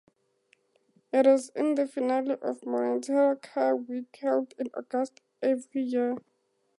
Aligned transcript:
It 1.13 1.27
is 1.27 1.51
the 1.55 1.87
finale 1.93 2.35
of 2.41 2.65
Monterey 2.65 3.35
Car 3.35 3.75
Week 3.75 4.17
held 4.19 4.55
in 4.57 4.71
August 4.73 5.21
every 5.43 5.83
year. 5.83 6.17